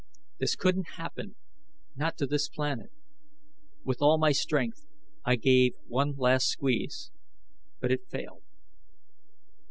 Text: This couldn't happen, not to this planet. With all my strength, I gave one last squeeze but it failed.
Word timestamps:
This 0.39 0.55
couldn't 0.55 0.93
happen, 0.97 1.35
not 1.95 2.17
to 2.17 2.25
this 2.25 2.49
planet. 2.49 2.89
With 3.83 4.01
all 4.01 4.17
my 4.17 4.31
strength, 4.31 4.87
I 5.23 5.35
gave 5.35 5.75
one 5.85 6.15
last 6.17 6.47
squeeze 6.47 7.11
but 7.79 7.91
it 7.91 8.09
failed. 8.09 8.41